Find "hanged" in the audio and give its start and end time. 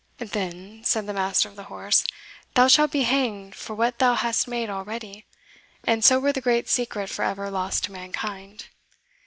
3.03-3.53